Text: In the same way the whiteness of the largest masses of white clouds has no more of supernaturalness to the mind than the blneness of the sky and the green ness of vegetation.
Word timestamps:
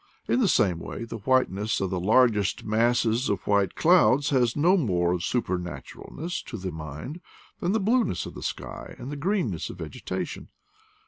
In 0.27 0.39
the 0.39 0.47
same 0.47 0.79
way 0.79 1.03
the 1.03 1.19
whiteness 1.19 1.79
of 1.79 1.91
the 1.91 1.99
largest 1.99 2.63
masses 2.65 3.29
of 3.29 3.45
white 3.45 3.75
clouds 3.75 4.31
has 4.31 4.55
no 4.55 4.75
more 4.75 5.11
of 5.13 5.23
supernaturalness 5.23 6.41
to 6.45 6.57
the 6.57 6.71
mind 6.71 7.21
than 7.59 7.73
the 7.73 7.79
blneness 7.79 8.25
of 8.25 8.33
the 8.33 8.41
sky 8.41 8.95
and 8.97 9.11
the 9.11 9.15
green 9.15 9.51
ness 9.51 9.69
of 9.69 9.77
vegetation. 9.77 10.47